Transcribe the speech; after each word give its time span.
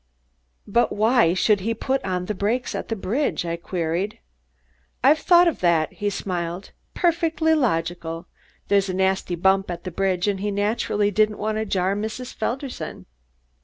"But 0.65 0.91
why 0.91 1.35
should 1.35 1.59
he 1.59 1.75
put 1.75 2.03
on 2.03 2.25
his 2.25 2.35
brakes 2.35 2.73
at 2.73 2.87
the 2.87 2.95
bridge?" 2.95 3.45
I 3.45 3.55
queried. 3.55 4.17
"I've 5.03 5.19
thought 5.19 5.47
of 5.47 5.59
that," 5.59 5.93
he 5.93 6.09
smiled. 6.09 6.71
"Perfectly 6.95 7.53
logical. 7.53 8.25
There's 8.67 8.89
a 8.89 8.95
nasty 8.95 9.35
bump 9.35 9.69
at 9.69 9.83
the 9.83 9.91
bridge 9.91 10.27
and 10.27 10.39
he 10.39 10.49
naturally 10.49 11.11
didn't 11.11 11.37
want 11.37 11.59
to 11.59 11.67
jar 11.67 11.93
Mrs. 11.95 12.33
Felderson." 12.33 13.05